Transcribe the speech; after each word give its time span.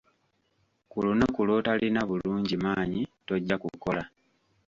Ku 0.89 0.97
lunaku 1.05 1.39
lw'otalina 1.47 2.01
bulungi 2.09 2.55
maanyi 2.63 3.01
tojja 3.27 3.55
kukola. 3.63 4.03